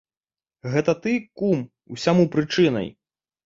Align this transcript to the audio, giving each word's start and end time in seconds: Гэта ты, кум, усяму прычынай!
Гэта 0.75 0.95
ты, 1.03 1.13
кум, 1.43 1.63
усяму 1.99 2.29
прычынай! 2.37 2.95